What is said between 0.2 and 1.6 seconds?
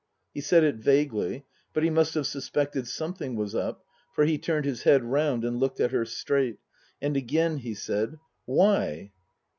He said it vaguely.